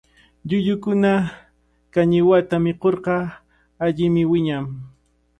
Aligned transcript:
Llullukuna 0.47 1.13
kañiwata 1.93 2.55
mikurqa 2.65 3.15
allimi 3.85 4.21
wiñan. 4.31 4.63